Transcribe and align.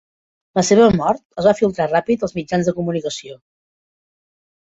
La 0.59 0.61
seva 0.69 0.85
mort 0.99 1.19
es 1.41 1.47
va 1.49 1.53
filtrar 1.59 1.87
ràpid 1.91 2.25
als 2.29 2.33
mitjans 2.39 2.71
de 2.71 2.73
comunicació. 2.79 3.37